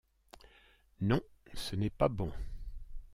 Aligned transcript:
Non, 1.01 1.21
ce 1.53 1.75
n’est 1.75 1.91
pas 1.91 2.09
bon. 2.09 2.31